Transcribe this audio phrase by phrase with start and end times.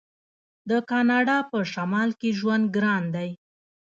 [0.69, 3.29] د کاناډا په شمال کې ژوند ګران دی.